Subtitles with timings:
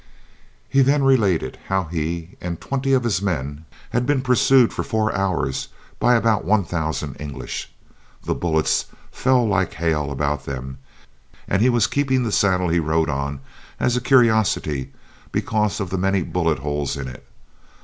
[0.67, 4.81] He then related how he and twenty of his men had once been pursued for
[4.81, 5.67] four hours
[5.99, 7.71] by about one thousand English.
[8.23, 10.79] The bullets fell like hail about them,
[11.47, 13.41] and he was keeping the saddle he rode on,
[13.79, 14.91] as a curiosity,
[15.31, 17.23] because of the many bullet holes in it.